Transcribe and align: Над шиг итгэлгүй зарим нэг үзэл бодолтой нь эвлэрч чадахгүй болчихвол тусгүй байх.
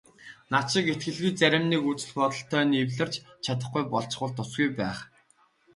Над 0.53 0.65
шиг 0.71 0.85
итгэлгүй 0.93 1.31
зарим 1.41 1.63
нэг 1.71 1.81
үзэл 1.91 2.13
бодолтой 2.19 2.63
нь 2.65 2.79
эвлэрч 2.83 3.15
чадахгүй 3.43 3.83
болчихвол 3.93 4.31
тусгүй 4.37 4.67
байх. 4.79 4.99